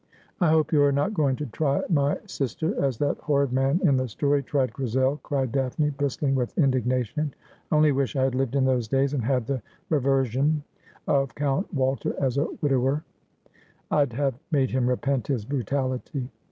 I 0.39 0.47
liope 0.51 0.71
you 0.71 0.81
are 0.81 0.91
not 0.91 1.13
going 1.13 1.35
to 1.35 1.45
try 1.45 1.83
my 1.87 2.17
sister 2.25 2.73
as 2.83 2.97
that 2.97 3.19
horrid 3.19 3.53
man 3.53 3.79
in 3.83 3.97
the 3.97 4.07
story 4.07 4.41
tried 4.41 4.73
Grisel,' 4.73 5.19
cried 5.21 5.51
Daphne, 5.51 5.91
bristling 5.91 6.33
with 6.33 6.55
indigna 6.55 7.05
tion.' 7.05 7.35
I 7.71 7.75
only 7.75 7.91
wish 7.91 8.15
I 8.15 8.23
had 8.23 8.33
lived 8.33 8.55
in 8.55 8.65
those 8.65 8.87
days, 8.87 9.13
and 9.13 9.23
had 9.23 9.45
the 9.45 9.61
rever 9.91 10.25
sion 10.25 10.63
of 11.07 11.35
Count 11.35 11.71
Walter, 11.71 12.15
as 12.17 12.39
a 12.39 12.47
widower. 12.61 13.03
I'd 13.91 14.13
have 14.13 14.33
made 14.49 14.71
him 14.71 14.89
repent 14.89 15.27
his 15.27 15.45
brutality.' 15.45 16.31